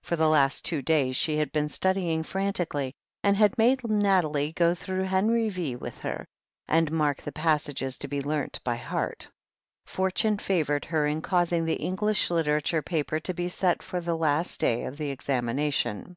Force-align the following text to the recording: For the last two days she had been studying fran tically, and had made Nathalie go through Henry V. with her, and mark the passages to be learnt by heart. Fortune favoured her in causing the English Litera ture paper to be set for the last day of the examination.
For 0.00 0.16
the 0.16 0.30
last 0.30 0.64
two 0.64 0.80
days 0.80 1.16
she 1.16 1.36
had 1.36 1.52
been 1.52 1.68
studying 1.68 2.22
fran 2.22 2.54
tically, 2.54 2.92
and 3.22 3.36
had 3.36 3.58
made 3.58 3.84
Nathalie 3.84 4.52
go 4.52 4.74
through 4.74 5.02
Henry 5.02 5.50
V. 5.50 5.76
with 5.76 5.98
her, 5.98 6.24
and 6.66 6.90
mark 6.90 7.20
the 7.20 7.30
passages 7.30 7.98
to 7.98 8.08
be 8.08 8.22
learnt 8.22 8.58
by 8.64 8.76
heart. 8.76 9.28
Fortune 9.84 10.38
favoured 10.38 10.86
her 10.86 11.06
in 11.06 11.20
causing 11.20 11.66
the 11.66 11.74
English 11.74 12.30
Litera 12.30 12.62
ture 12.62 12.80
paper 12.80 13.20
to 13.20 13.34
be 13.34 13.48
set 13.48 13.82
for 13.82 14.00
the 14.00 14.16
last 14.16 14.60
day 14.60 14.84
of 14.86 14.96
the 14.96 15.10
examination. 15.10 16.16